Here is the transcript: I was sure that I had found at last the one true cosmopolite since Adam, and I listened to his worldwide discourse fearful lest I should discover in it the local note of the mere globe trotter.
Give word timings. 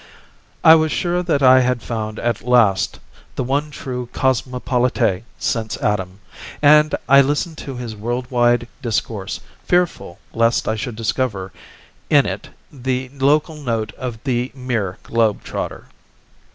I 0.63 0.73
was 0.73 0.91
sure 0.91 1.21
that 1.21 1.43
I 1.43 1.59
had 1.59 1.83
found 1.83 2.17
at 2.17 2.41
last 2.41 2.99
the 3.35 3.43
one 3.43 3.69
true 3.69 4.09
cosmopolite 4.11 5.23
since 5.37 5.77
Adam, 5.77 6.19
and 6.59 6.95
I 7.07 7.21
listened 7.21 7.59
to 7.59 7.75
his 7.75 7.95
worldwide 7.95 8.67
discourse 8.81 9.41
fearful 9.63 10.17
lest 10.33 10.67
I 10.67 10.75
should 10.75 10.95
discover 10.95 11.51
in 12.09 12.25
it 12.25 12.49
the 12.71 13.09
local 13.09 13.57
note 13.57 13.91
of 13.93 14.17
the 14.23 14.51
mere 14.55 14.97
globe 15.03 15.43
trotter. 15.43 15.85